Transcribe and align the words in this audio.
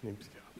Ich 0.00 0.04
nehme 0.04 0.16
dir 0.16 0.24
ab. 0.24 0.50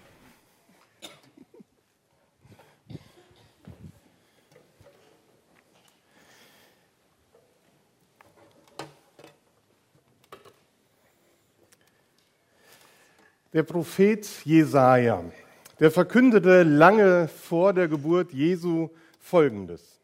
Der 13.55 13.63
Prophet 13.63 14.27
Jesaja, 14.45 15.25
der 15.79 15.91
verkündete 15.91 16.63
lange 16.63 17.29
vor 17.29 17.73
der 17.73 17.89
Geburt 17.89 18.33
Jesu 18.35 18.91
Folgendes. 19.19 20.03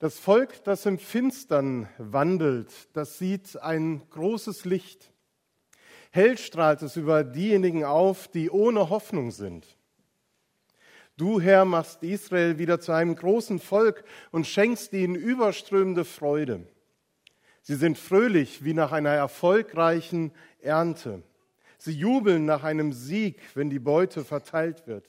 Das 0.00 0.18
Volk, 0.18 0.64
das 0.64 0.84
im 0.84 0.98
Finstern 0.98 1.88
wandelt, 1.98 2.72
das 2.92 3.18
sieht 3.18 3.56
ein 3.62 4.02
großes 4.10 4.64
Licht. 4.64 5.12
Hell 6.10 6.38
strahlt 6.38 6.82
es 6.82 6.96
über 6.96 7.24
diejenigen 7.24 7.84
auf, 7.84 8.28
die 8.28 8.50
ohne 8.50 8.90
Hoffnung 8.90 9.30
sind. 9.30 9.66
Du, 11.16 11.40
Herr, 11.40 11.64
machst 11.64 12.02
Israel 12.02 12.58
wieder 12.58 12.80
zu 12.80 12.92
einem 12.92 13.16
großen 13.16 13.58
Volk 13.58 14.04
und 14.30 14.46
schenkst 14.46 14.92
ihnen 14.92 15.16
überströmende 15.16 16.04
Freude. 16.04 16.66
Sie 17.62 17.74
sind 17.74 17.98
fröhlich 17.98 18.64
wie 18.64 18.72
nach 18.72 18.92
einer 18.92 19.10
erfolgreichen 19.10 20.32
Ernte. 20.60 21.22
Sie 21.76 21.92
jubeln 21.92 22.44
nach 22.44 22.64
einem 22.64 22.92
Sieg, 22.92 23.40
wenn 23.54 23.68
die 23.68 23.78
Beute 23.78 24.24
verteilt 24.24 24.86
wird. 24.86 25.06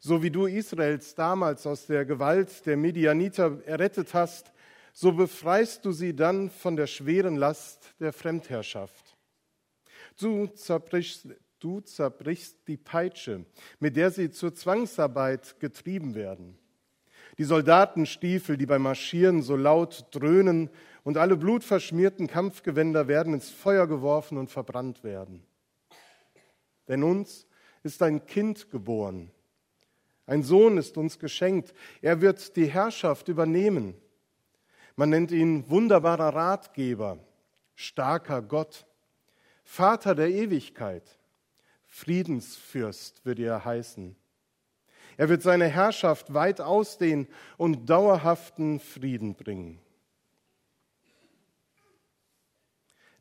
So 0.00 0.22
wie 0.22 0.30
du 0.30 0.46
Israels 0.46 1.14
damals 1.14 1.66
aus 1.66 1.86
der 1.86 2.04
Gewalt 2.04 2.66
der 2.66 2.76
Medianiter 2.76 3.58
errettet 3.64 4.12
hast, 4.12 4.52
so 4.92 5.12
befreist 5.12 5.84
du 5.84 5.92
sie 5.92 6.14
dann 6.14 6.50
von 6.50 6.76
der 6.76 6.86
schweren 6.86 7.36
Last 7.36 7.94
der 8.00 8.12
Fremdherrschaft. 8.12 9.07
Du 10.20 10.46
zerbrichst, 10.48 11.28
du 11.60 11.80
zerbrichst 11.80 12.56
die 12.66 12.76
Peitsche, 12.76 13.44
mit 13.78 13.96
der 13.96 14.10
sie 14.10 14.30
zur 14.30 14.54
Zwangsarbeit 14.54 15.58
getrieben 15.60 16.14
werden. 16.14 16.58
Die 17.38 17.44
Soldatenstiefel, 17.44 18.56
die 18.56 18.66
beim 18.66 18.82
Marschieren 18.82 19.42
so 19.42 19.56
laut 19.56 20.06
dröhnen, 20.10 20.70
und 21.04 21.16
alle 21.16 21.36
blutverschmierten 21.36 22.26
Kampfgewänder 22.26 23.08
werden 23.08 23.32
ins 23.32 23.48
Feuer 23.48 23.86
geworfen 23.86 24.36
und 24.36 24.50
verbrannt 24.50 25.04
werden. 25.04 25.42
Denn 26.86 27.02
uns 27.02 27.46
ist 27.82 28.02
ein 28.02 28.26
Kind 28.26 28.70
geboren, 28.70 29.30
ein 30.26 30.42
Sohn 30.42 30.76
ist 30.76 30.98
uns 30.98 31.18
geschenkt, 31.18 31.72
er 32.02 32.20
wird 32.20 32.56
die 32.56 32.66
Herrschaft 32.66 33.28
übernehmen. 33.28 33.94
Man 34.96 35.08
nennt 35.08 35.30
ihn 35.30 35.70
wunderbarer 35.70 36.34
Ratgeber, 36.34 37.18
starker 37.74 38.42
Gott, 38.42 38.86
Vater 39.70 40.14
der 40.14 40.30
Ewigkeit, 40.30 41.04
Friedensfürst 41.86 43.24
würde 43.26 43.44
er 43.44 43.66
heißen. 43.66 44.16
Er 45.18 45.28
wird 45.28 45.42
seine 45.42 45.66
Herrschaft 45.66 46.32
weit 46.32 46.62
ausdehnen 46.62 47.28
und 47.58 47.88
dauerhaften 47.88 48.80
Frieden 48.80 49.34
bringen. 49.34 49.78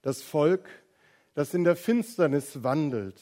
Das 0.02 0.22
Volk, 0.22 0.70
das 1.34 1.54
in 1.54 1.66
der 1.66 1.76
Finsternis 1.76 2.64
wandelt, 2.64 3.22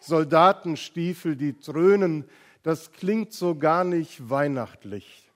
Soldatenstiefel, 0.00 1.36
die 1.36 1.60
dröhnen, 1.60 2.24
das 2.62 2.92
klingt 2.92 3.34
so 3.34 3.56
gar 3.56 3.84
nicht 3.84 4.30
weihnachtlich. 4.30 5.30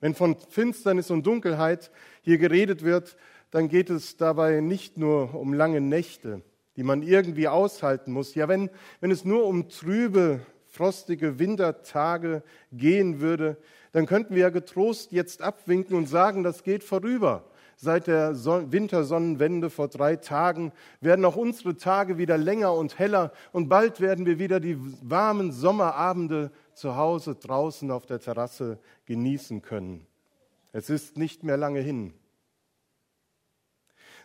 Wenn 0.00 0.14
von 0.14 0.34
Finsternis 0.34 1.10
und 1.10 1.26
Dunkelheit 1.26 1.90
hier 2.22 2.38
geredet 2.38 2.82
wird, 2.84 3.18
dann 3.50 3.68
geht 3.68 3.90
es 3.90 4.16
dabei 4.16 4.60
nicht 4.60 4.96
nur 4.96 5.34
um 5.34 5.52
lange 5.52 5.80
Nächte, 5.80 6.42
die 6.76 6.82
man 6.82 7.02
irgendwie 7.02 7.48
aushalten 7.48 8.12
muss. 8.12 8.34
Ja, 8.34 8.48
wenn, 8.48 8.70
wenn 9.00 9.10
es 9.10 9.24
nur 9.24 9.46
um 9.46 9.68
trübe, 9.68 10.40
frostige 10.66 11.38
Wintertage 11.38 12.42
gehen 12.72 13.20
würde, 13.20 13.56
dann 13.92 14.06
könnten 14.06 14.34
wir 14.34 14.42
ja 14.42 14.50
getrost 14.50 15.12
jetzt 15.12 15.42
abwinken 15.42 15.96
und 15.96 16.06
sagen, 16.06 16.42
das 16.42 16.62
geht 16.62 16.84
vorüber. 16.84 17.44
Seit 17.76 18.08
der 18.08 18.34
Wintersonnenwende 18.34 19.70
vor 19.70 19.88
drei 19.88 20.16
Tagen 20.16 20.70
werden 21.00 21.24
auch 21.24 21.36
unsere 21.36 21.76
Tage 21.76 22.18
wieder 22.18 22.36
länger 22.36 22.74
und 22.74 22.98
heller 22.98 23.32
und 23.52 23.70
bald 23.70 24.02
werden 24.02 24.26
wir 24.26 24.38
wieder 24.38 24.60
die 24.60 24.76
warmen 25.02 25.50
Sommerabende 25.50 26.50
zu 26.74 26.96
Hause 26.96 27.36
draußen 27.36 27.90
auf 27.90 28.04
der 28.04 28.20
Terrasse 28.20 28.78
genießen 29.06 29.62
können. 29.62 30.06
Es 30.72 30.90
ist 30.90 31.16
nicht 31.16 31.42
mehr 31.42 31.56
lange 31.56 31.80
hin. 31.80 32.12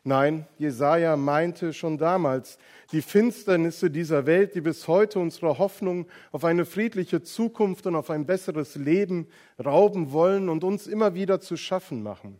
Nein, 0.07 0.45
Jesaja 0.59 1.17
meinte 1.17 1.73
schon 1.73 1.97
damals, 1.97 2.59
die 2.91 3.01
Finsternisse 3.01 3.89
dieser 3.89 4.27
Welt, 4.27 4.53
die 4.53 4.61
bis 4.61 4.87
heute 4.87 5.17
unsere 5.17 5.57
Hoffnung 5.57 6.05
auf 6.31 6.45
eine 6.45 6.65
friedliche 6.65 7.23
Zukunft 7.23 7.87
und 7.87 7.95
auf 7.95 8.11
ein 8.11 8.27
besseres 8.27 8.75
Leben 8.75 9.27
rauben 9.63 10.11
wollen 10.11 10.47
und 10.47 10.63
uns 10.63 10.85
immer 10.85 11.15
wieder 11.15 11.41
zu 11.41 11.57
schaffen 11.57 12.03
machen. 12.03 12.37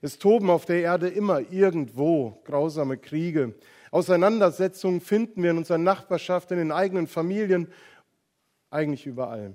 Es 0.00 0.20
toben 0.20 0.48
auf 0.48 0.64
der 0.64 0.80
Erde 0.80 1.08
immer 1.08 1.40
irgendwo 1.50 2.40
grausame 2.44 2.96
Kriege. 2.96 3.56
Auseinandersetzungen 3.90 5.00
finden 5.00 5.42
wir 5.42 5.50
in 5.50 5.58
unserer 5.58 5.78
Nachbarschaft, 5.78 6.52
in 6.52 6.58
den 6.58 6.70
eigenen 6.70 7.08
Familien, 7.08 7.66
eigentlich 8.70 9.06
überall. 9.06 9.54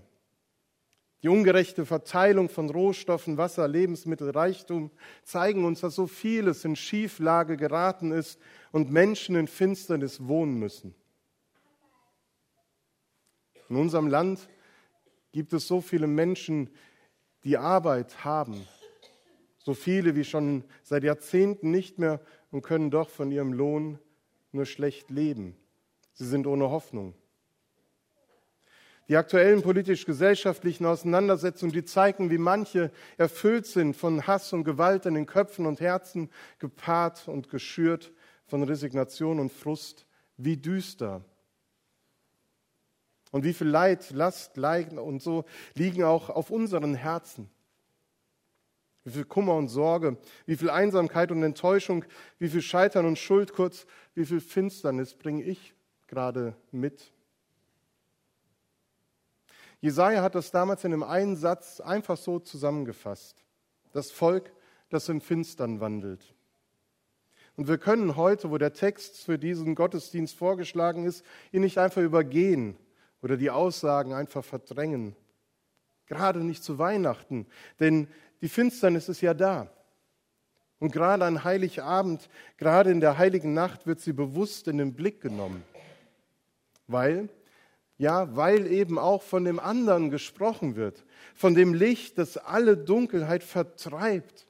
Die 1.22 1.28
ungerechte 1.28 1.85
Verteilung 1.85 2.47
von 2.47 2.69
Rohstoffen, 2.69 3.38
Wasser, 3.38 3.68
Lebensmittel, 3.68 4.30
Reichtum 4.30 4.90
zeigen 5.24 5.66
uns, 5.66 5.81
dass 5.81 5.96
so 5.96 6.07
vieles 6.07 6.63
in 6.63 6.78
Schieflage 6.78 7.57
geraten 7.57 8.12
ist 8.12 8.40
und 8.72 8.91
Menschen 8.91 9.35
in 9.35 9.47
Finsternis 9.47 10.28
wohnen 10.28 10.57
müssen. 10.59 10.96
In 13.68 13.75
unserem 13.75 14.07
Land 14.07 14.47
gibt 15.34 15.52
es 15.52 15.68
so 15.68 15.81
viele 15.81 16.07
Menschen, 16.07 16.69
die 17.44 17.57
Arbeit 17.57 18.24
haben, 18.24 18.66
so 19.57 19.74
viele 19.74 20.16
wie 20.16 20.24
schon 20.24 20.63
seit 20.84 21.03
Jahrzehnten 21.03 21.69
nicht 21.69 22.00
mehr 22.00 22.22
und 22.50 22.62
können 22.62 22.91
doch 22.91 23.09
von 23.09 23.31
ihrem 23.31 23.53
Lohn 23.53 24.00
nur 24.51 24.66
schlecht 24.66 25.09
leben. 25.09 25.56
Sie 26.13 26.25
sind 26.25 26.47
ohne 26.47 26.69
Hoffnung. 26.69 27.13
Die 29.09 29.18
aktuellen 29.18 29.62
politisch-gesellschaftlichen 29.62 30.86
Auseinandersetzungen, 30.86 31.74
die 31.74 31.84
zeigen, 31.84 32.30
wie 32.30 32.38
manche 32.38 32.92
erfüllt 33.18 33.66
sind 33.66 33.96
von 33.96 34.25
Hass 34.28 34.53
und 34.53 34.64
Gewalt 34.64 35.06
in 35.06 35.16
den 35.16 35.25
Köpfen 35.25 35.66
und 35.66 35.81
Herzen, 35.81 36.30
gepaart 36.59 37.28
und 37.28 37.50
geschürt 37.50 38.12
von 38.46 38.64
Resignation 38.64 39.40
und 39.40 39.52
Frust, 39.52 40.06
wie 40.38 40.56
düster. 40.56 41.25
Und 43.31 43.44
wie 43.44 43.53
viel 43.53 43.68
Leid, 43.68 44.12
Last, 44.12 44.56
Leiden 44.58 44.98
und 44.98 45.22
so 45.22 45.44
liegen 45.74 46.03
auch 46.03 46.30
auf 46.30 46.50
unseren 46.50 46.94
Herzen 46.94 47.50
wie 49.09 49.12
viel 49.12 49.25
Kummer 49.25 49.56
und 49.56 49.69
Sorge, 49.69 50.18
wie 50.46 50.56
viel 50.56 50.69
Einsamkeit 50.69 51.31
und 51.31 51.42
Enttäuschung, 51.42 52.06
wie 52.38 52.48
viel 52.48 52.62
Scheitern 52.62 53.06
und 53.06 53.18
Schuld, 53.18 53.53
kurz, 53.53 53.86
wie 54.14 54.25
viel 54.25 54.40
Finsternis 54.42 55.16
bringe 55.16 55.44
ich 55.44 55.74
gerade 56.08 56.56
mit. 56.72 57.12
Jesaja 59.81 60.22
hat 60.22 60.35
das 60.35 60.51
damals 60.51 60.84
in 60.84 60.94
einem 60.94 61.03
einen 61.03 61.35
Satz 61.35 61.79
einfach 61.79 62.17
so 62.17 62.40
zusammengefasst. 62.40 63.45
Das 63.94 64.12
Volk, 64.12 64.51
das 64.90 65.09
im 65.09 65.22
Finstern 65.22 65.79
wandelt. 65.79 66.35
Und 67.56 67.67
wir 67.67 67.78
können 67.78 68.16
heute, 68.16 68.51
wo 68.51 68.57
der 68.57 68.73
Text 68.73 69.23
für 69.23 69.38
diesen 69.38 69.75
Gottesdienst 69.75 70.35
vorgeschlagen 70.35 71.06
ist, 71.06 71.25
ihn 71.51 71.62
nicht 71.62 71.78
einfach 71.78 72.01
übergehen 72.01 72.78
oder 73.22 73.38
die 73.38 73.50
Aussagen 73.50 74.13
einfach 74.13 74.44
verdrängen. 74.44 75.16
Gerade 76.06 76.39
nicht 76.39 76.63
zu 76.63 76.79
Weihnachten, 76.79 77.45
denn 77.79 78.07
die 78.41 78.50
Finsternis 78.50 79.09
ist 79.09 79.22
ja 79.22 79.34
da. 79.34 79.69
Und 80.79 80.94
gerade 80.94 81.25
an 81.25 81.44
Heiligabend, 81.44 82.29
gerade 82.57 82.91
in 82.91 83.01
der 83.01 83.18
heiligen 83.18 83.53
Nacht 83.53 83.85
wird 83.85 84.00
sie 84.00 84.13
bewusst 84.13 84.68
in 84.68 84.77
den 84.77 84.94
Blick 84.94 85.21
genommen. 85.21 85.63
Weil, 86.88 87.30
ja, 88.00 88.34
weil 88.36 88.66
eben 88.72 88.98
auch 88.98 89.22
von 89.22 89.44
dem 89.44 89.60
anderen 89.60 90.10
gesprochen 90.10 90.78
wird. 90.78 91.06
Von 91.36 91.54
dem 91.54 91.74
Licht, 91.74 92.18
das 92.18 92.38
alle 92.38 92.78
Dunkelheit 92.78 93.44
vertreibt, 93.44 94.48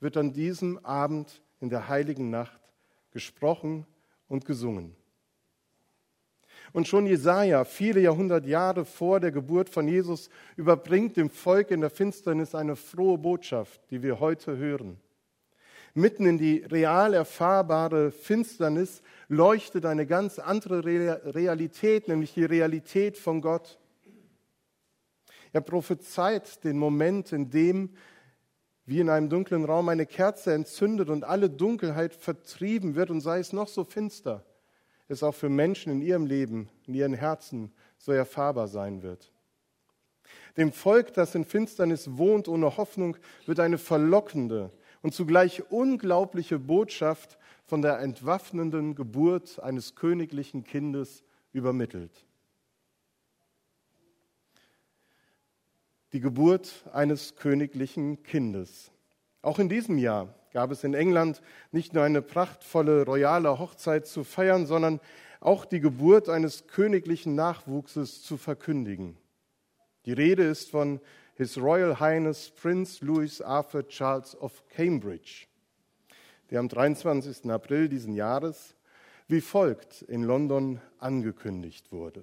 wird 0.00 0.16
an 0.16 0.32
diesem 0.32 0.84
Abend 0.84 1.42
in 1.60 1.68
der 1.68 1.88
heiligen 1.88 2.30
Nacht 2.30 2.60
gesprochen 3.10 3.86
und 4.26 4.46
gesungen. 4.46 4.96
Und 6.72 6.88
schon 6.88 7.06
Jesaja, 7.06 7.64
viele 7.64 8.00
Jahrhundert 8.00 8.46
Jahre 8.46 8.86
vor 8.86 9.20
der 9.20 9.32
Geburt 9.32 9.68
von 9.68 9.86
Jesus, 9.86 10.30
überbringt 10.56 11.16
dem 11.18 11.28
Volk 11.28 11.70
in 11.70 11.82
der 11.82 11.90
Finsternis 11.90 12.54
eine 12.54 12.74
frohe 12.74 13.18
Botschaft, 13.18 13.82
die 13.90 14.02
wir 14.02 14.18
heute 14.18 14.56
hören. 14.56 14.98
Mitten 15.94 16.26
in 16.26 16.38
die 16.38 16.58
real 16.58 17.14
erfahrbare 17.14 18.10
Finsternis 18.10 19.02
leuchtet 19.28 19.84
eine 19.84 20.06
ganz 20.06 20.38
andere 20.38 20.84
Realität, 20.84 22.08
nämlich 22.08 22.34
die 22.34 22.44
Realität 22.44 23.16
von 23.16 23.40
Gott. 23.40 23.78
Er 25.52 25.60
prophezeit 25.60 26.62
den 26.64 26.78
Moment, 26.78 27.32
in 27.32 27.50
dem 27.50 27.90
wie 28.88 29.00
in 29.00 29.10
einem 29.10 29.28
dunklen 29.28 29.66
Raum 29.66 29.90
eine 29.90 30.06
Kerze 30.06 30.54
entzündet 30.54 31.10
und 31.10 31.22
alle 31.22 31.50
Dunkelheit 31.50 32.14
vertrieben 32.14 32.94
wird 32.94 33.10
und 33.10 33.20
sei 33.20 33.38
es 33.38 33.52
noch 33.52 33.68
so 33.68 33.84
finster. 33.84 34.46
es 35.08 35.22
auch 35.22 35.34
für 35.34 35.50
Menschen 35.50 35.92
in 35.92 36.00
ihrem 36.00 36.24
Leben, 36.24 36.70
in 36.86 36.94
ihren 36.94 37.12
Herzen 37.12 37.70
so 37.98 38.12
erfahrbar 38.12 38.66
sein 38.66 39.02
wird. 39.02 39.30
Dem 40.56 40.72
Volk, 40.72 41.12
das 41.12 41.34
in 41.34 41.44
Finsternis 41.44 42.16
wohnt 42.16 42.48
ohne 42.48 42.78
Hoffnung, 42.78 43.18
wird 43.44 43.60
eine 43.60 43.76
verlockende 43.76 44.70
und 45.02 45.14
zugleich 45.14 45.70
unglaubliche 45.70 46.58
Botschaft 46.58 47.38
von 47.64 47.82
der 47.82 47.98
entwaffnenden 48.00 48.94
Geburt 48.94 49.60
eines 49.60 49.94
königlichen 49.94 50.64
Kindes 50.64 51.22
übermittelt. 51.52 52.24
Die 56.12 56.20
Geburt 56.20 56.84
eines 56.92 57.36
königlichen 57.36 58.22
Kindes. 58.22 58.90
Auch 59.42 59.58
in 59.58 59.68
diesem 59.68 59.98
Jahr 59.98 60.34
gab 60.52 60.70
es 60.70 60.82
in 60.82 60.94
England 60.94 61.42
nicht 61.70 61.92
nur 61.92 62.02
eine 62.02 62.22
prachtvolle 62.22 63.04
royale 63.04 63.58
Hochzeit 63.58 64.06
zu 64.06 64.24
feiern, 64.24 64.66
sondern 64.66 65.00
auch 65.40 65.64
die 65.64 65.80
Geburt 65.80 66.28
eines 66.28 66.66
königlichen 66.66 67.34
Nachwuchses 67.34 68.22
zu 68.22 68.36
verkündigen. 68.36 69.16
Die 70.06 70.12
Rede 70.12 70.44
ist 70.44 70.70
von 70.70 71.00
His 71.38 71.56
Royal 71.56 72.00
Highness 72.00 72.50
Prince 72.50 73.00
Louis 73.00 73.40
Arthur 73.40 73.86
Charles 73.86 74.34
of 74.40 74.68
Cambridge, 74.70 75.46
der 76.50 76.58
am 76.58 76.68
23. 76.68 77.48
April 77.48 77.88
diesen 77.88 78.12
Jahres 78.12 78.74
wie 79.28 79.40
folgt 79.40 80.02
in 80.02 80.24
London 80.24 80.80
angekündigt 80.98 81.92
wurde. 81.92 82.22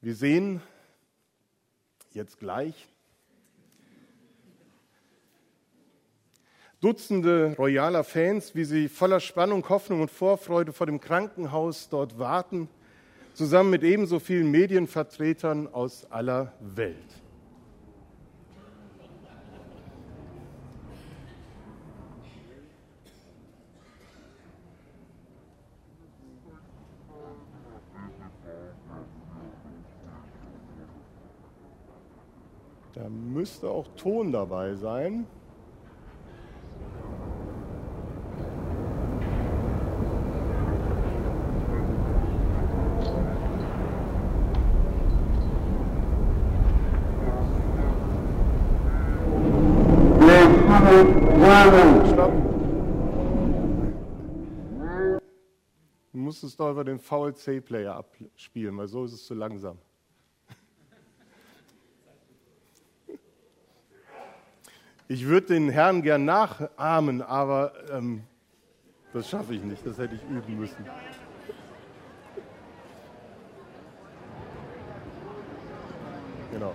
Wir 0.00 0.14
sehen 0.14 0.62
jetzt 2.14 2.38
gleich 2.38 2.88
Dutzende 6.80 7.54
royaler 7.58 8.04
Fans, 8.04 8.54
wie 8.54 8.64
sie 8.64 8.88
voller 8.88 9.20
Spannung, 9.20 9.68
Hoffnung 9.68 10.00
und 10.00 10.10
Vorfreude 10.10 10.72
vor 10.72 10.86
dem 10.86 11.00
Krankenhaus 11.00 11.90
dort 11.90 12.18
warten, 12.18 12.70
zusammen 13.34 13.70
mit 13.70 13.82
ebenso 13.82 14.20
vielen 14.20 14.50
Medienvertretern 14.50 15.68
aus 15.72 16.10
aller 16.10 16.52
Welt. 16.60 16.96
Da 32.94 33.08
müsste 33.08 33.68
auch 33.68 33.88
Ton 33.96 34.30
dabei 34.30 34.76
sein. 34.76 35.26
Du 56.12 56.18
musst 56.18 56.44
es 56.44 56.56
doch 56.56 56.70
über 56.70 56.84
den 56.84 56.98
VLC-Player 56.98 57.94
abspielen, 57.94 58.76
weil 58.76 58.86
so 58.88 59.04
ist 59.04 59.14
es 59.14 59.24
zu 59.24 59.34
langsam. 59.34 59.78
Ich 65.08 65.26
würde 65.26 65.48
den 65.48 65.68
Herrn 65.68 66.02
gern 66.02 66.24
nachahmen, 66.24 67.22
aber 67.22 67.72
ähm, 67.90 68.24
das 69.12 69.28
schaffe 69.28 69.54
ich 69.54 69.62
nicht, 69.62 69.86
das 69.86 69.98
hätte 69.98 70.14
ich 70.14 70.22
üben 70.24 70.58
müssen. 70.58 70.84
Genau. 76.52 76.74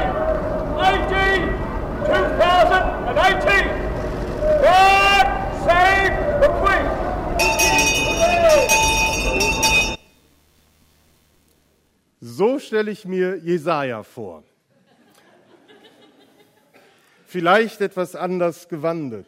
So 12.33 12.59
stelle 12.59 12.91
ich 12.91 13.03
mir 13.03 13.39
Jesaja 13.39 14.03
vor. 14.03 14.43
Vielleicht 17.25 17.81
etwas 17.81 18.15
anders 18.15 18.69
gewandelt. 18.69 19.27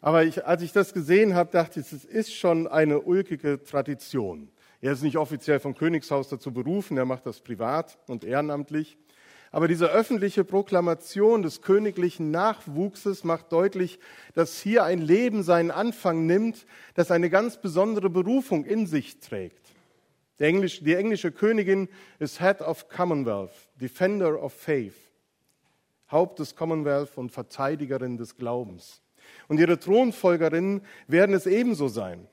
Aber 0.00 0.24
ich, 0.24 0.46
als 0.46 0.62
ich 0.62 0.72
das 0.72 0.94
gesehen 0.94 1.34
habe, 1.34 1.50
dachte 1.52 1.80
ich, 1.80 1.92
es 1.92 2.06
ist 2.06 2.34
schon 2.34 2.66
eine 2.66 3.00
ulkige 3.00 3.62
Tradition. 3.62 4.48
Er 4.80 4.92
ist 4.92 5.02
nicht 5.02 5.18
offiziell 5.18 5.60
vom 5.60 5.74
Königshaus 5.74 6.30
dazu 6.30 6.50
berufen, 6.50 6.96
er 6.96 7.04
macht 7.04 7.26
das 7.26 7.42
privat 7.42 7.98
und 8.06 8.24
ehrenamtlich. 8.24 8.96
Aber 9.52 9.68
diese 9.68 9.90
öffentliche 9.90 10.44
Proklamation 10.44 11.42
des 11.42 11.60
königlichen 11.60 12.30
Nachwuchses 12.30 13.22
macht 13.22 13.52
deutlich, 13.52 13.98
dass 14.32 14.58
hier 14.58 14.84
ein 14.84 15.02
Leben 15.02 15.42
seinen 15.42 15.70
Anfang 15.70 16.24
nimmt, 16.24 16.64
das 16.94 17.10
eine 17.10 17.28
ganz 17.28 17.60
besondere 17.60 18.08
Berufung 18.08 18.64
in 18.64 18.86
sich 18.86 19.20
trägt. 19.20 19.59
Die 20.40 20.44
englische, 20.44 20.82
die 20.82 20.94
englische 20.94 21.30
Königin 21.30 21.88
ist 22.18 22.40
Head 22.40 22.62
of 22.62 22.88
Commonwealth, 22.88 23.52
Defender 23.78 24.42
of 24.42 24.54
Faith, 24.54 24.96
Haupt 26.10 26.38
des 26.38 26.56
Commonwealth 26.56 27.16
und 27.18 27.30
Verteidigerin 27.30 28.16
des 28.16 28.36
Glaubens. 28.36 29.02
Und 29.48 29.60
ihre 29.60 29.78
Thronfolgerinnen 29.78 30.80
werden 31.06 31.34
es 31.34 31.46
ebenso 31.46 31.88
sein. 31.88 32.26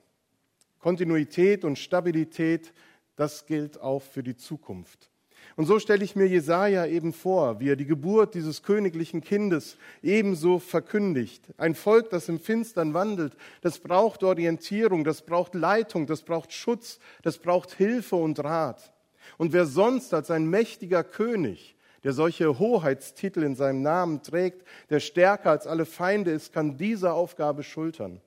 Kontinuität 0.78 1.64
und 1.64 1.78
Stabilität, 1.78 2.72
das 3.14 3.44
gilt 3.44 3.80
auch 3.80 4.02
für 4.02 4.22
die 4.22 4.36
Zukunft. 4.36 5.10
Und 5.56 5.66
so 5.66 5.78
stelle 5.78 6.04
ich 6.04 6.14
mir 6.14 6.26
Jesaja 6.26 6.86
eben 6.86 7.12
vor, 7.12 7.60
wie 7.60 7.70
er 7.70 7.76
die 7.76 7.86
Geburt 7.86 8.34
dieses 8.34 8.62
königlichen 8.62 9.20
Kindes 9.20 9.76
ebenso 10.02 10.58
verkündigt. 10.58 11.42
Ein 11.56 11.74
Volk, 11.74 12.10
das 12.10 12.28
im 12.28 12.38
Finstern 12.38 12.94
wandelt, 12.94 13.36
das 13.60 13.78
braucht 13.78 14.22
Orientierung, 14.22 15.04
das 15.04 15.22
braucht 15.22 15.54
Leitung, 15.54 16.06
das 16.06 16.22
braucht 16.22 16.52
Schutz, 16.52 17.00
das 17.22 17.38
braucht 17.38 17.72
Hilfe 17.72 18.16
und 18.16 18.42
Rat. 18.42 18.92
Und 19.36 19.52
wer 19.52 19.66
sonst 19.66 20.14
als 20.14 20.30
ein 20.30 20.48
mächtiger 20.48 21.04
König, 21.04 21.76
der 22.04 22.12
solche 22.12 22.58
Hoheitstitel 22.58 23.42
in 23.42 23.56
seinem 23.56 23.82
Namen 23.82 24.22
trägt, 24.22 24.64
der 24.90 25.00
stärker 25.00 25.50
als 25.50 25.66
alle 25.66 25.84
Feinde 25.84 26.30
ist, 26.30 26.52
kann 26.52 26.76
diese 26.76 27.12
Aufgabe 27.12 27.62
schultern. 27.62 28.20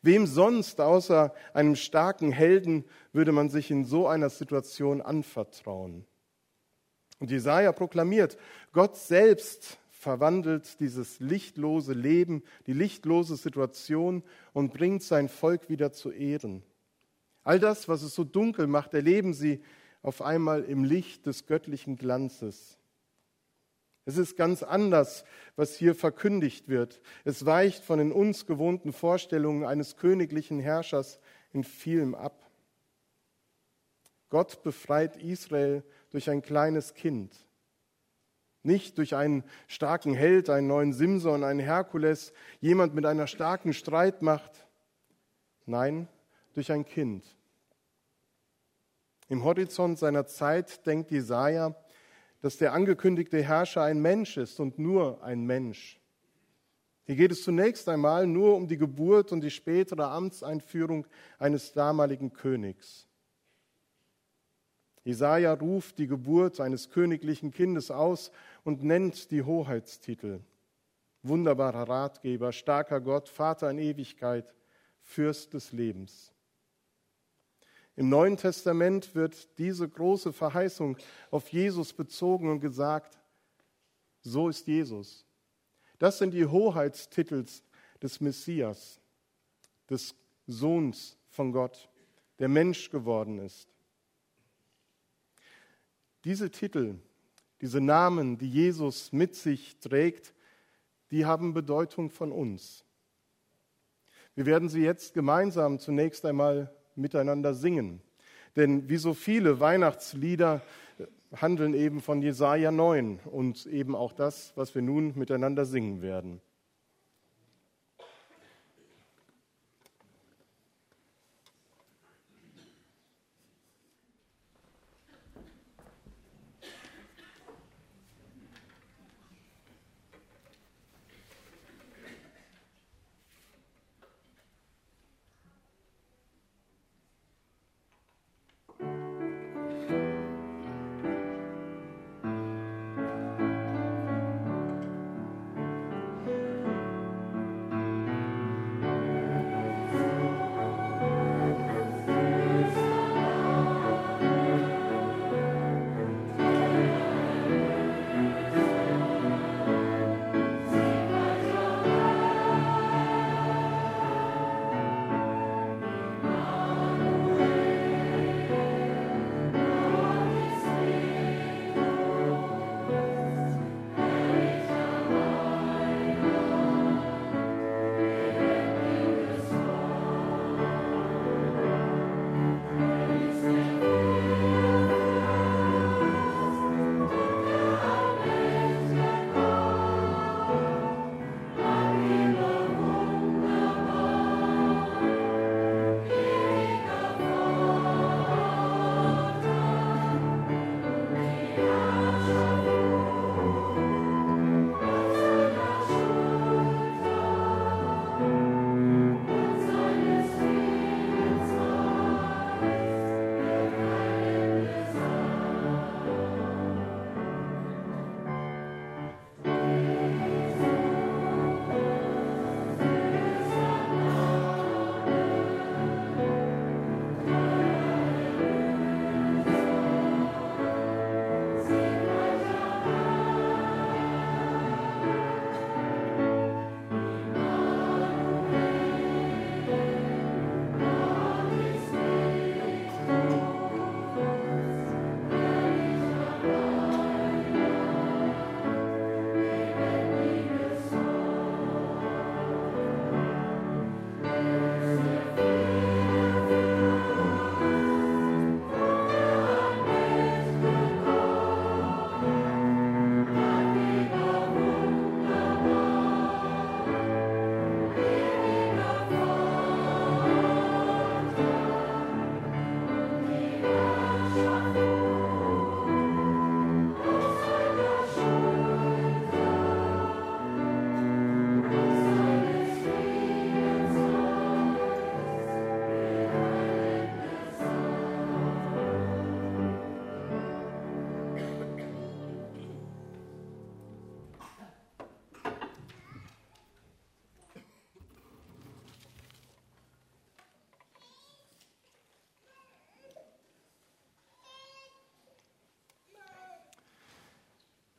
Wem 0.00 0.26
sonst 0.26 0.80
außer 0.80 1.34
einem 1.52 1.76
starken 1.76 2.32
Helden 2.32 2.84
würde 3.12 3.32
man 3.32 3.50
sich 3.50 3.70
in 3.70 3.84
so 3.84 4.08
einer 4.08 4.30
Situation 4.30 5.02
anvertrauen? 5.02 6.06
Und 7.22 7.30
Jesaja 7.30 7.70
proklamiert, 7.70 8.36
Gott 8.72 8.96
selbst 8.96 9.78
verwandelt 9.92 10.80
dieses 10.80 11.20
lichtlose 11.20 11.92
Leben, 11.92 12.42
die 12.66 12.72
lichtlose 12.72 13.36
Situation 13.36 14.24
und 14.52 14.72
bringt 14.72 15.04
sein 15.04 15.28
Volk 15.28 15.68
wieder 15.68 15.92
zu 15.92 16.10
Ehren. 16.10 16.64
All 17.44 17.60
das, 17.60 17.86
was 17.86 18.02
es 18.02 18.16
so 18.16 18.24
dunkel 18.24 18.66
macht, 18.66 18.92
erleben 18.92 19.34
sie 19.34 19.62
auf 20.02 20.20
einmal 20.20 20.64
im 20.64 20.82
Licht 20.82 21.24
des 21.26 21.46
göttlichen 21.46 21.96
Glanzes. 21.96 22.76
Es 24.04 24.18
ist 24.18 24.36
ganz 24.36 24.64
anders, 24.64 25.24
was 25.54 25.76
hier 25.76 25.94
verkündigt 25.94 26.66
wird. 26.66 27.00
Es 27.24 27.46
weicht 27.46 27.84
von 27.84 28.00
den 28.00 28.10
uns 28.10 28.46
gewohnten 28.46 28.92
Vorstellungen 28.92 29.64
eines 29.64 29.96
königlichen 29.96 30.58
Herrschers 30.58 31.20
in 31.52 31.62
vielem 31.62 32.16
ab. 32.16 32.50
Gott 34.28 34.64
befreit 34.64 35.18
Israel 35.18 35.84
durch 36.12 36.30
ein 36.30 36.42
kleines 36.42 36.94
Kind. 36.94 37.34
Nicht 38.62 38.96
durch 38.98 39.16
einen 39.16 39.42
starken 39.66 40.14
Held, 40.14 40.48
einen 40.48 40.68
neuen 40.68 40.92
Simson, 40.92 41.42
einen 41.42 41.58
Herkules, 41.58 42.32
jemand 42.60 42.94
mit 42.94 43.04
einer 43.06 43.26
starken 43.26 43.72
Streitmacht. 43.72 44.68
Nein, 45.66 46.06
durch 46.54 46.70
ein 46.70 46.84
Kind. 46.84 47.24
Im 49.28 49.42
Horizont 49.42 49.98
seiner 49.98 50.26
Zeit 50.26 50.86
denkt 50.86 51.10
Jesaja, 51.10 51.74
dass 52.40 52.58
der 52.58 52.72
angekündigte 52.72 53.42
Herrscher 53.42 53.82
ein 53.82 54.00
Mensch 54.00 54.36
ist 54.36 54.60
und 54.60 54.78
nur 54.78 55.22
ein 55.24 55.44
Mensch. 55.44 55.98
Hier 57.04 57.16
geht 57.16 57.32
es 57.32 57.42
zunächst 57.42 57.88
einmal 57.88 58.26
nur 58.26 58.54
um 58.54 58.68
die 58.68 58.76
Geburt 58.76 59.32
und 59.32 59.40
die 59.40 59.50
spätere 59.50 60.08
Amtseinführung 60.08 61.06
eines 61.38 61.72
damaligen 61.72 62.32
Königs. 62.32 63.08
Jesaja 65.04 65.52
ruft 65.54 65.98
die 65.98 66.06
Geburt 66.06 66.60
eines 66.60 66.90
königlichen 66.90 67.50
Kindes 67.50 67.90
aus 67.90 68.30
und 68.64 68.84
nennt 68.84 69.30
die 69.30 69.42
Hoheitstitel. 69.42 70.40
Wunderbarer 71.22 71.88
Ratgeber, 71.88 72.52
starker 72.52 73.00
Gott, 73.00 73.28
Vater 73.28 73.70
in 73.70 73.78
Ewigkeit, 73.78 74.54
Fürst 75.00 75.54
des 75.54 75.72
Lebens. 75.72 76.32
Im 77.96 78.08
Neuen 78.08 78.36
Testament 78.36 79.14
wird 79.14 79.58
diese 79.58 79.88
große 79.88 80.32
Verheißung 80.32 80.96
auf 81.30 81.48
Jesus 81.48 81.92
bezogen 81.92 82.50
und 82.50 82.60
gesagt, 82.60 83.18
so 84.22 84.48
ist 84.48 84.66
Jesus. 84.66 85.26
Das 85.98 86.18
sind 86.18 86.32
die 86.32 86.46
Hoheitstitel 86.46 87.44
des 88.00 88.20
Messias, 88.20 89.00
des 89.90 90.14
Sohns 90.46 91.16
von 91.28 91.52
Gott, 91.52 91.88
der 92.38 92.48
Mensch 92.48 92.90
geworden 92.90 93.38
ist. 93.38 93.71
Diese 96.24 96.50
Titel, 96.50 96.96
diese 97.60 97.80
Namen, 97.80 98.38
die 98.38 98.48
Jesus 98.48 99.12
mit 99.12 99.34
sich 99.34 99.78
trägt, 99.78 100.34
die 101.10 101.26
haben 101.26 101.52
Bedeutung 101.52 102.10
von 102.10 102.32
uns. 102.32 102.84
Wir 104.34 104.46
werden 104.46 104.68
sie 104.68 104.82
jetzt 104.82 105.14
gemeinsam 105.14 105.78
zunächst 105.78 106.24
einmal 106.24 106.74
miteinander 106.94 107.54
singen. 107.54 108.00
Denn 108.56 108.88
wie 108.88 108.96
so 108.96 109.14
viele 109.14 109.60
Weihnachtslieder 109.60 110.62
handeln 111.34 111.74
eben 111.74 112.00
von 112.00 112.22
Jesaja 112.22 112.70
9 112.70 113.20
und 113.24 113.66
eben 113.66 113.94
auch 113.94 114.12
das, 114.12 114.52
was 114.56 114.74
wir 114.74 114.82
nun 114.82 115.16
miteinander 115.16 115.64
singen 115.64 116.02
werden. 116.02 116.40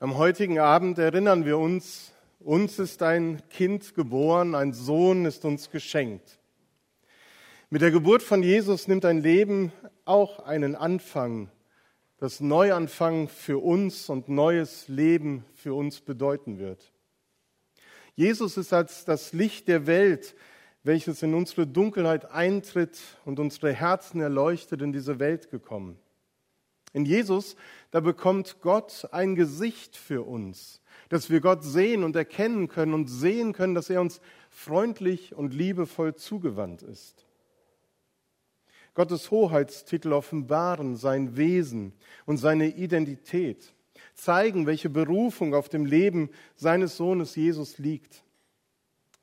Am 0.04 0.18
heutigen 0.18 0.60
Abend 0.60 1.00
erinnern 1.00 1.46
wir 1.46 1.58
uns, 1.58 2.12
uns 2.42 2.78
ist 2.78 3.02
ein 3.02 3.42
Kind 3.50 3.96
geboren, 3.96 4.54
ein 4.54 4.74
Sohn 4.74 5.24
ist 5.24 5.46
uns 5.46 5.70
geschenkt. 5.70 6.40
Mit 7.70 7.82
der 7.82 7.92
Geburt 7.92 8.22
von 8.22 8.44
Jesus 8.44 8.90
nimmt 8.90 9.06
ein 9.06 9.22
Leben 9.22 9.72
auch 10.04 10.40
einen 10.40 10.76
Anfang, 10.76 11.50
das 12.18 12.42
Neuanfang 12.42 13.30
für 13.30 13.64
uns 13.64 14.10
und 14.10 14.28
neues 14.28 14.90
Leben 14.90 15.46
für 15.54 15.74
uns 15.74 16.02
bedeuten 16.02 16.60
wird. 16.60 16.92
Jesus 18.18 18.58
ist 18.58 18.74
als 18.74 19.06
das 19.06 19.32
Licht 19.32 19.70
der 19.70 19.88
Welt, 19.88 20.36
welches 20.84 21.24
in 21.24 21.34
unsere 21.34 21.66
Dunkelheit 21.66 22.30
eintritt 22.30 23.00
und 23.24 23.40
unsere 23.40 23.72
Herzen 23.72 24.20
erleuchtet, 24.20 24.82
in 24.82 24.92
diese 24.92 25.20
Welt 25.20 25.50
gekommen. 25.50 25.98
In 26.94 27.06
Jesus, 27.06 27.56
da 27.92 28.00
bekommt 28.00 28.62
Gott 28.62 29.08
ein 29.12 29.36
Gesicht 29.36 29.98
für 29.98 30.22
uns, 30.22 30.82
dass 31.10 31.30
wir 31.32 31.42
Gott 31.42 31.64
sehen 31.64 32.04
und 32.04 32.16
erkennen 32.16 32.68
können 32.68 32.94
und 32.94 33.08
sehen 33.08 33.54
können, 33.54 33.74
dass 33.74 33.90
er 33.90 34.00
uns 34.00 34.22
freundlich 34.50 35.36
und 35.36 35.54
liebevoll 35.54 36.16
zugewandt 36.16 36.84
ist. 36.84 37.26
Gottes 38.94 39.32
Hoheitstitel 39.32 40.14
offenbaren 40.14 40.96
sein 40.96 41.36
Wesen 41.36 41.94
und 42.26 42.38
seine 42.38 42.68
Identität, 42.76 43.74
zeigen, 44.14 44.68
welche 44.68 44.90
Berufung 44.90 45.56
auf 45.56 45.68
dem 45.68 45.88
Leben 45.88 46.30
seines 46.56 46.98
Sohnes 46.98 47.36
Jesus 47.36 47.80
liegt. 47.80 48.24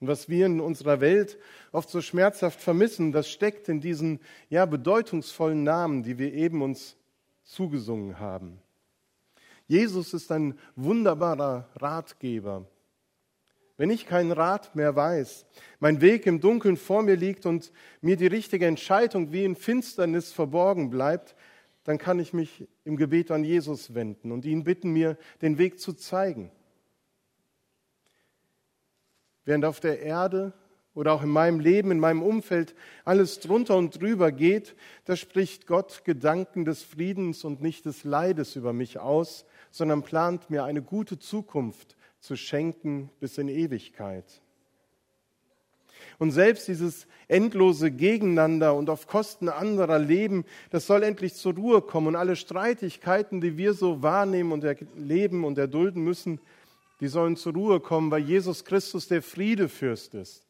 Und 0.00 0.09
was 0.09 0.29
wir 0.29 0.47
in 0.47 0.61
unserer 0.61 1.00
Welt 1.00 1.39
oft 1.71 1.89
so 1.89 2.00
schmerzhaft 2.00 2.61
vermissen, 2.61 3.12
das 3.12 3.31
steckt 3.31 3.69
in 3.69 3.81
diesen 3.81 4.19
ja 4.49 4.67
bedeutungsvollen 4.67 5.62
Namen, 5.62 6.03
die 6.03 6.19
wir 6.19 6.33
eben 6.33 6.62
uns 6.62 6.97
zugesungen 7.50 8.19
haben. 8.19 8.61
Jesus 9.66 10.14
ist 10.14 10.30
ein 10.33 10.59
wunderbarer 10.76 11.69
Ratgeber. 11.76 12.66
Wenn 13.76 13.90
ich 13.90 14.07
keinen 14.07 14.33
Rat 14.33 14.76
mehr 14.76 14.95
weiß, 14.95 15.47
mein 15.78 16.00
Weg 16.00 16.26
im 16.26 16.40
Dunkeln 16.40 16.76
vor 16.76 17.02
mir 17.02 17.16
liegt 17.16 17.47
und 17.47 17.73
mir 18.00 18.16
die 18.16 18.26
richtige 18.26 18.66
Entscheidung 18.66 19.33
wie 19.33 19.45
in 19.45 19.57
Finsternis 19.57 20.33
verborgen 20.33 20.90
bleibt, 20.90 21.35
dann 21.85 21.99
kann 21.99 22.19
ich 22.19 22.33
mich 22.33 22.69
im 22.85 22.97
Gebet 22.97 23.30
an 23.30 23.42
Jesus 23.42 23.95
wenden 23.95 24.33
und 24.33 24.45
ihn 24.45 24.64
bitten, 24.64 24.90
mir 24.90 25.16
den 25.40 25.57
Weg 25.59 25.80
zu 25.80 25.92
zeigen. 25.92 26.52
Während 29.45 29.64
auf 29.64 29.80
der 29.80 30.00
Erde 30.00 30.52
oder 30.94 31.12
auch 31.12 31.23
in 31.23 31.28
meinem 31.28 31.61
Leben, 31.61 31.90
in 31.90 32.00
meinem 32.00 32.23
Umfeld 32.23 32.75
alles 33.04 33.40
drunter 33.40 33.76
und 33.76 34.00
drüber 34.00 34.32
geht, 34.32 34.75
da 35.04 35.16
spricht 35.16 35.66
Gott 35.66 36.04
Gedanken 36.04 36.64
des 36.64 36.82
Friedens 36.82 37.44
und 37.44 37.62
nicht 37.62 37.87
des 37.87 38.04
Leides 38.04 38.56
über 38.56 38.73
mich 38.73 38.99
aus, 38.99 39.44
sondern 39.70 40.02
plant 40.02 40.50
mir 40.50 40.64
eine 40.64 40.82
gute 40.82 41.18
Zukunft 41.18 41.97
zu 42.18 42.37
schenken 42.37 43.11
bis 43.20 43.38
in 43.38 43.49
Ewigkeit. 43.49 44.42
Und 46.18 46.32
selbst 46.32 46.68
dieses 46.68 47.06
endlose 47.28 47.90
Gegeneinander 47.90 48.75
und 48.75 48.90
auf 48.90 49.06
Kosten 49.06 49.49
anderer 49.49 49.99
Leben, 49.99 50.44
das 50.70 50.87
soll 50.87 51.02
endlich 51.02 51.35
zur 51.35 51.54
Ruhe 51.54 51.80
kommen. 51.82 52.09
Und 52.09 52.16
alle 52.16 52.37
Streitigkeiten, 52.37 53.40
die 53.40 53.56
wir 53.56 53.75
so 53.75 54.02
wahrnehmen 54.02 54.52
und 54.52 54.64
erleben 54.64 55.44
und 55.44 55.56
erdulden 55.56 56.02
müssen, 56.02 56.40
die 57.00 57.09
sollen 57.09 57.37
zur 57.37 57.54
Ruhe 57.54 57.80
kommen, 57.80 58.11
weil 58.11 58.23
Jesus 58.23 58.64
Christus 58.64 59.09
der 59.09 59.23
Friedefürst 59.23 60.14
ist. 60.14 60.50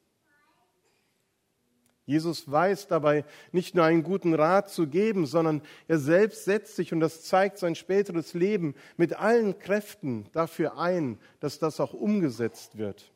Jesus 2.11 2.51
weiß 2.51 2.89
dabei 2.89 3.25
nicht 3.53 3.77
nur 3.77 3.85
einen 3.85 4.03
guten 4.03 4.35
Rat 4.35 4.69
zu 4.69 4.89
geben, 4.89 5.27
sondern 5.27 5.63
er 5.87 5.99
selbst 5.99 6.45
setzt 6.45 6.75
sich, 6.75 6.93
und 6.93 6.99
das 6.99 7.23
zeigt 7.23 7.57
sein 7.57 7.77
späteres 7.77 8.35
Leben, 8.35 8.75
mit 8.97 9.15
allen 9.15 9.61
Kräften 9.61 10.27
dafür 10.33 10.77
ein, 10.77 11.21
dass 11.39 11.61
das 11.61 11.79
auch 11.79 11.95
umgesetzt 11.95 12.79
wird 12.79 13.13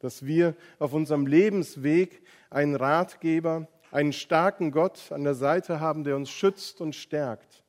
dass 0.00 0.26
wir 0.26 0.56
auf 0.80 0.94
unserem 0.94 1.28
Lebensweg 1.28 2.22
einen 2.50 2.74
Ratgeber, 2.74 3.68
einen 3.92 4.12
starken 4.12 4.72
Gott 4.72 5.12
an 5.12 5.22
der 5.22 5.34
Seite 5.34 5.78
haben, 5.78 6.02
der 6.02 6.16
uns 6.16 6.28
schützt 6.28 6.80
und 6.80 6.96
stärkt. 6.96 7.62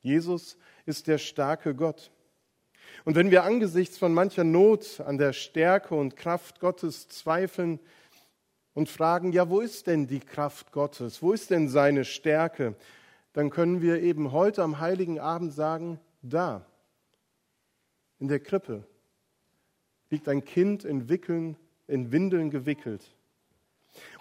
Jesus 0.00 0.58
ist 0.84 1.06
der 1.06 1.18
starke 1.18 1.76
Gott. 1.76 2.10
Und 3.04 3.14
wenn 3.14 3.30
wir 3.30 3.44
angesichts 3.44 3.98
von 3.98 4.12
mancher 4.12 4.42
Not 4.42 4.98
an 4.98 5.16
der 5.16 5.32
Stärke 5.32 5.94
und 5.94 6.16
Kraft 6.16 6.58
Gottes 6.58 7.06
zweifeln 7.06 7.78
und 8.78 8.88
fragen, 8.88 9.32
ja, 9.32 9.50
wo 9.50 9.58
ist 9.58 9.88
denn 9.88 10.06
die 10.06 10.20
Kraft 10.20 10.70
Gottes? 10.70 11.20
Wo 11.20 11.32
ist 11.32 11.50
denn 11.50 11.68
seine 11.68 12.04
Stärke? 12.04 12.76
Dann 13.32 13.50
können 13.50 13.82
wir 13.82 14.00
eben 14.00 14.30
heute 14.30 14.62
am 14.62 14.78
heiligen 14.78 15.18
Abend 15.18 15.52
sagen, 15.52 15.98
da, 16.22 16.64
in 18.20 18.28
der 18.28 18.38
Krippe, 18.38 18.84
liegt 20.10 20.28
ein 20.28 20.44
Kind 20.44 20.84
in, 20.84 21.08
Wickeln, 21.08 21.56
in 21.88 22.12
Windeln 22.12 22.50
gewickelt. 22.50 23.02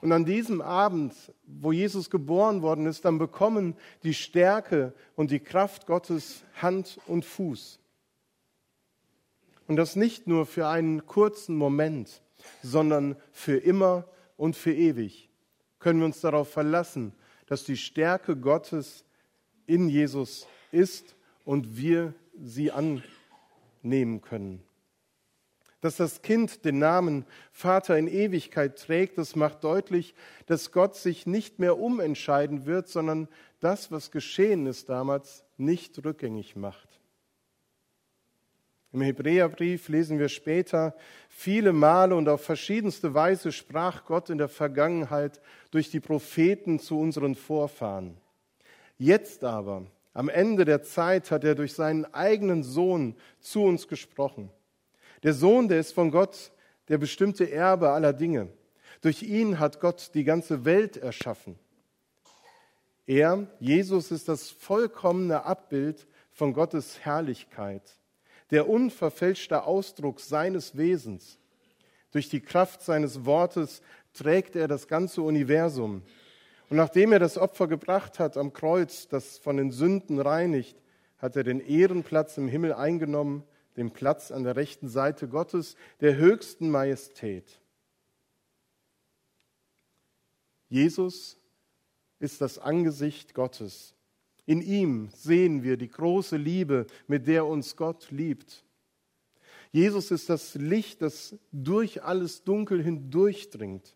Und 0.02 0.12
an 0.12 0.26
diesem 0.26 0.60
Abend, 0.62 1.14
wo 1.46 1.72
Jesus 1.72 2.10
geboren 2.10 2.64
worden 2.64 2.88
ist, 2.88 3.06
dann 3.06 3.20
bekommen 3.20 3.76
die 4.02 4.16
Stärke 4.16 4.92
und 5.16 5.30
die 5.30 5.40
Kraft 5.40 5.86
Gottes 5.86 6.44
Hand 6.60 7.00
und 7.06 7.26
Fuß. 7.26 7.80
Und 9.68 9.76
das 9.76 9.96
nicht 9.96 10.26
nur 10.26 10.48
für 10.48 10.68
einen 10.68 11.06
kurzen 11.06 11.56
Moment, 11.56 12.24
sondern 12.64 13.18
für 13.32 13.58
immer 13.58 14.06
und 14.38 14.56
für 14.56 14.74
ewig 14.74 15.30
können 15.80 16.00
wir 16.00 16.06
uns 16.06 16.22
darauf 16.22 16.50
verlassen, 16.50 17.14
dass 17.48 17.64
die 17.64 17.78
Stärke 17.78 18.36
Gottes 18.36 19.04
in 19.66 19.90
Jesus 19.90 20.48
ist 20.72 21.16
und 21.44 21.78
wir 21.78 22.14
sie 22.40 22.72
annehmen 22.72 24.22
können. 24.22 24.64
Dass 25.82 25.98
das 25.98 26.22
Kind 26.22 26.66
den 26.66 26.80
Namen 26.80 27.26
Vater 27.52 27.98
in 27.98 28.08
Ewigkeit 28.08 28.80
trägt, 28.80 29.18
das 29.18 29.36
macht 29.36 29.64
deutlich, 29.64 30.16
dass 30.48 30.72
Gott 30.72 30.96
sich 30.96 31.28
nicht 31.28 31.60
mehr 31.60 31.78
umentscheiden 31.78 32.66
wird, 32.66 32.88
sondern 32.88 33.28
das, 33.60 33.92
was 33.92 34.12
geschehen 34.12 34.66
ist 34.66 34.90
damals, 34.90 35.46
nicht 35.58 36.04
rückgängig 36.04 36.56
macht. 36.56 36.87
Im 38.94 39.02
Hebräerbrief 39.02 39.90
lesen 39.90 40.18
wir 40.18 40.30
später, 40.30 40.96
viele 41.30 41.74
Male 41.74 42.16
und 42.16 42.30
auf 42.30 42.44
verschiedenste 42.44 43.14
Weise 43.14 43.52
sprach 43.52 44.06
Gott 44.06 44.30
in 44.30 44.38
der 44.38 44.48
Vergangenheit 44.48 45.42
durch 45.72 45.92
die 45.92 46.00
Propheten 46.00 46.80
zu 46.80 47.00
unseren 47.00 47.36
Vorfahren. 47.36 48.18
Jetzt 48.98 49.44
aber, 49.44 49.86
am 50.14 50.30
Ende 50.30 50.66
der 50.66 50.84
Zeit, 50.84 51.30
hat 51.30 51.44
er 51.44 51.54
durch 51.54 51.74
seinen 51.74 52.06
eigenen 52.14 52.64
Sohn 52.64 53.16
zu 53.40 53.62
uns 53.64 53.88
gesprochen. 53.88 54.50
Der 55.24 55.34
Sohn, 55.34 55.68
der 55.68 55.80
ist 55.80 55.94
von 55.94 56.10
Gott 56.10 56.52
der 56.88 56.98
bestimmte 56.98 57.52
Erbe 57.52 57.90
aller 57.90 58.14
Dinge. 58.14 58.50
Durch 59.02 59.22
ihn 59.22 59.60
hat 59.60 59.80
Gott 59.80 60.12
die 60.14 60.24
ganze 60.24 60.66
Welt 60.66 60.98
erschaffen. 60.98 61.60
Er, 63.06 63.48
Jesus, 63.60 64.12
ist 64.12 64.28
das 64.28 64.50
vollkommene 64.50 65.46
Abbild 65.46 66.08
von 66.32 66.54
Gottes 66.54 67.00
Herrlichkeit, 67.00 67.84
der 68.52 68.70
unverfälschte 68.70 69.64
Ausdruck 69.64 70.20
seines 70.20 70.78
Wesens. 70.78 71.38
Durch 72.12 72.30
die 72.30 72.42
Kraft 72.42 72.82
seines 72.82 73.26
Wortes 73.26 73.82
trägt 74.14 74.56
er 74.56 74.68
das 74.68 74.88
ganze 74.88 75.22
Universum. 75.22 76.02
Und 76.70 76.78
nachdem 76.78 77.12
er 77.12 77.20
das 77.20 77.38
Opfer 77.38 77.68
gebracht 77.68 78.20
hat 78.20 78.38
am 78.38 78.54
Kreuz, 78.54 79.08
das 79.08 79.38
von 79.38 79.58
den 79.58 79.72
Sünden 79.72 80.20
reinigt, 80.20 80.78
hat 81.18 81.36
er 81.36 81.44
den 81.44 81.60
Ehrenplatz 81.60 82.38
im 82.38 82.48
Himmel 82.48 82.74
eingenommen 82.74 83.44
den 83.78 83.92
Platz 83.92 84.32
an 84.32 84.44
der 84.44 84.56
rechten 84.56 84.90
Seite 84.90 85.28
Gottes, 85.28 85.76
der 86.02 86.18
höchsten 86.18 86.70
Majestät. 86.70 87.62
Jesus 90.68 91.38
ist 92.20 92.42
das 92.42 92.58
Angesicht 92.58 93.36
Gottes. 93.36 93.94
In 94.48 94.62
ihm 94.62 95.10
sehen 95.14 95.62
wir 95.62 95.78
die 95.78 95.90
große 95.90 96.38
Liebe, 96.38 96.88
mit 97.06 97.28
der 97.28 97.46
uns 97.46 97.76
Gott 97.76 98.10
liebt. 98.10 98.66
Jesus 99.72 100.10
ist 100.10 100.30
das 100.30 100.56
Licht, 100.56 101.04
das 101.04 101.38
durch 101.52 102.02
alles 102.02 102.44
Dunkel 102.44 102.82
hindurchdringt. 102.82 103.96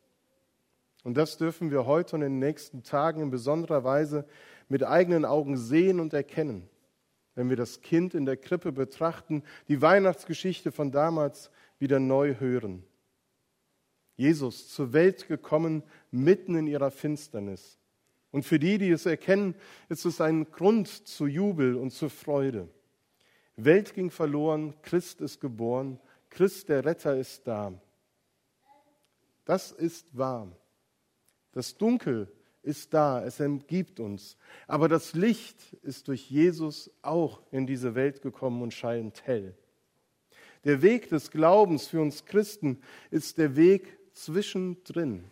Und 1.03 1.17
das 1.17 1.37
dürfen 1.37 1.71
wir 1.71 1.87
heute 1.87 2.15
und 2.15 2.21
in 2.21 2.33
den 2.33 2.39
nächsten 2.39 2.83
Tagen 2.83 3.21
in 3.21 3.31
besonderer 3.31 3.83
Weise 3.83 4.27
mit 4.69 4.83
eigenen 4.83 5.25
Augen 5.25 5.57
sehen 5.57 5.99
und 5.99 6.13
erkennen 6.13 6.69
wenn 7.35 7.49
wir 7.49 7.57
das 7.57 7.81
Kind 7.81 8.13
in 8.13 8.25
der 8.25 8.37
Krippe 8.37 8.71
betrachten, 8.71 9.43
die 9.67 9.81
Weihnachtsgeschichte 9.81 10.71
von 10.71 10.91
damals 10.91 11.49
wieder 11.79 11.99
neu 11.99 12.35
hören. 12.39 12.83
Jesus 14.15 14.69
zur 14.69 14.93
Welt 14.93 15.27
gekommen, 15.27 15.83
mitten 16.11 16.55
in 16.55 16.67
ihrer 16.67 16.91
Finsternis. 16.91 17.79
Und 18.31 18.43
für 18.43 18.59
die, 18.59 18.77
die 18.77 18.89
es 18.89 19.05
erkennen, 19.05 19.55
ist 19.89 20.05
es 20.05 20.21
ein 20.21 20.49
Grund 20.51 20.87
zu 20.87 21.27
Jubel 21.27 21.75
und 21.75 21.91
zu 21.91 22.09
Freude. 22.09 22.69
Welt 23.57 23.93
ging 23.93 24.09
verloren, 24.09 24.73
Christ 24.81 25.21
ist 25.21 25.41
geboren, 25.41 25.99
Christ 26.29 26.69
der 26.69 26.85
Retter 26.85 27.17
ist 27.17 27.45
da. 27.45 27.73
Das 29.45 29.71
ist 29.71 30.05
wahr. 30.17 30.47
Das 31.51 31.77
Dunkel 31.77 32.31
ist 32.63 32.93
da, 32.93 33.23
es 33.25 33.39
umgibt 33.39 33.99
uns. 33.99 34.37
Aber 34.67 34.87
das 34.87 35.13
Licht 35.13 35.73
ist 35.81 36.07
durch 36.07 36.29
Jesus 36.29 36.89
auch 37.01 37.41
in 37.51 37.65
diese 37.65 37.95
Welt 37.95 38.21
gekommen 38.21 38.61
und 38.61 38.73
scheint 38.73 39.25
hell. 39.25 39.55
Der 40.63 40.81
Weg 40.81 41.09
des 41.09 41.31
Glaubens 41.31 41.87
für 41.87 42.01
uns 42.01 42.25
Christen 42.25 42.81
ist 43.09 43.37
der 43.37 43.55
Weg 43.55 43.97
zwischendrin. 44.13 45.25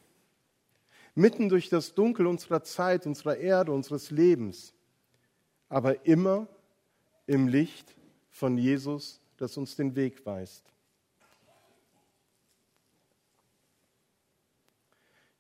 Mitten 1.20 1.50
durch 1.50 1.68
das 1.68 1.94
Dunkel 1.94 2.26
unserer 2.28 2.64
Zeit, 2.64 3.06
unserer 3.06 3.36
Erde, 3.36 3.74
unseres 3.74 4.10
Lebens. 4.10 4.74
Aber 5.68 6.06
immer 6.06 6.48
im 7.28 7.50
Licht 7.50 7.94
von 8.30 8.58
Jesus, 8.58 9.20
das 9.36 9.58
uns 9.58 9.76
den 9.76 9.98
Weg 9.98 10.26
weist. 10.26 10.64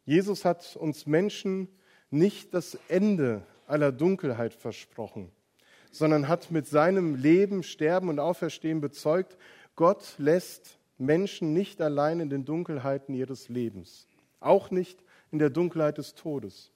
Jesus 0.04 0.44
hat 0.44 0.76
uns 0.76 1.06
Menschen 1.06 1.70
nicht 2.10 2.54
das 2.54 2.78
Ende 2.89 3.42
aller 3.65 3.94
Dunkelheit 3.94 4.54
versprochen, 4.54 5.32
sondern 5.92 6.28
hat 6.28 6.52
mit 6.52 6.68
seinem 6.68 7.15
Leben, 7.15 7.63
Sterben 7.63 8.10
und 8.10 8.20
Auferstehen 8.20 8.82
bezeugt, 8.82 9.38
Gott 9.78 10.15
lässt 10.18 10.78
Menschen 10.98 11.54
nicht 11.54 11.80
allein 11.80 12.20
in 12.20 12.30
den 12.30 12.44
Dunkelheiten 12.44 13.15
ihres 13.15 13.48
Lebens, 13.48 14.10
auch 14.42 14.72
nicht 14.72 15.02
in 15.32 15.39
der 15.39 15.50
Dunkelheit 15.50 15.98
des 15.98 16.15
Todes. 16.15 16.72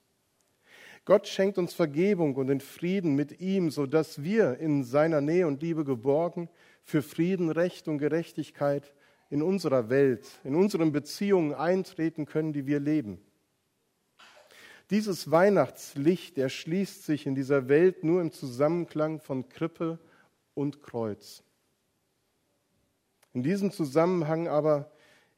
Gott 1.06 1.28
schenkt 1.28 1.58
uns 1.58 1.74
Vergebung 1.74 2.36
und 2.36 2.48
den 2.48 2.62
Frieden 2.62 3.16
mit 3.16 3.42
ihm, 3.42 3.72
sodass 3.72 4.24
wir 4.24 4.58
in 4.60 4.84
seiner 4.84 5.20
Nähe 5.20 5.48
und 5.48 5.62
Liebe 5.62 5.84
geborgen 5.84 6.50
für 6.84 7.02
Frieden, 7.02 7.50
Recht 7.50 7.88
und 7.88 7.98
Gerechtigkeit 7.98 8.94
in 9.30 9.42
unserer 9.42 9.90
Welt, 9.90 10.40
in 10.44 10.56
unseren 10.56 10.92
Beziehungen 10.92 11.54
eintreten 11.54 12.26
können, 12.26 12.54
die 12.54 12.68
wir 12.68 12.80
leben. 12.80 13.20
Dieses 14.90 15.32
Weihnachtslicht 15.32 16.38
erschließt 16.38 17.04
sich 17.04 17.26
in 17.26 17.36
dieser 17.36 17.68
Welt 17.68 18.04
nur 18.04 18.22
im 18.22 18.32
Zusammenklang 18.32 19.20
von 19.20 19.50
Krippe 19.50 20.00
und 20.54 20.84
Kreuz. 20.84 21.44
In 23.34 23.44
diesem 23.44 23.72
Zusammenhang 23.72 24.48
aber 24.48 24.92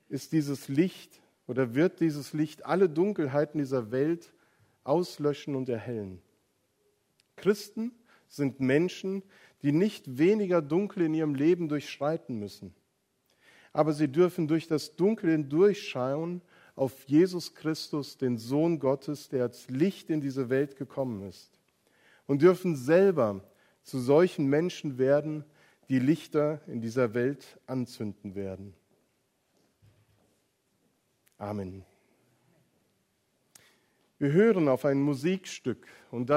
ist 0.09 0.33
dieses 0.33 0.67
Licht 0.67 1.21
oder 1.47 1.75
wird 1.75 1.99
dieses 1.99 2.33
Licht 2.33 2.65
alle 2.65 2.89
Dunkelheiten 2.89 3.59
dieser 3.59 3.91
Welt 3.91 4.33
auslöschen 4.83 5.55
und 5.55 5.69
erhellen. 5.69 6.21
Christen 7.35 7.91
sind 8.27 8.59
Menschen, 8.59 9.23
die 9.61 9.71
nicht 9.71 10.17
weniger 10.17 10.61
Dunkel 10.61 11.03
in 11.03 11.13
ihrem 11.13 11.35
Leben 11.35 11.69
durchschreiten 11.69 12.37
müssen. 12.39 12.73
Aber 13.73 13.93
sie 13.93 14.07
dürfen 14.07 14.47
durch 14.47 14.67
das 14.67 14.95
Dunkel 14.95 15.31
hindurchschauen 15.31 16.41
auf 16.75 17.03
Jesus 17.07 17.55
Christus, 17.55 18.17
den 18.17 18.37
Sohn 18.37 18.79
Gottes, 18.79 19.29
der 19.29 19.43
als 19.43 19.69
Licht 19.69 20.09
in 20.09 20.21
diese 20.21 20.49
Welt 20.49 20.77
gekommen 20.77 21.27
ist. 21.27 21.59
Und 22.27 22.41
dürfen 22.41 22.75
selber 22.75 23.43
zu 23.83 23.99
solchen 23.99 24.47
Menschen 24.47 24.97
werden, 24.97 25.43
die 25.89 25.99
Lichter 25.99 26.61
in 26.67 26.81
dieser 26.81 27.13
Welt 27.13 27.59
anzünden 27.67 28.35
werden. 28.35 28.73
Amen. 31.37 31.83
Wir 34.17 34.31
hören 34.31 34.69
auf 34.69 34.85
ein 34.85 35.01
Musikstück 35.01 35.85
und 36.11 36.29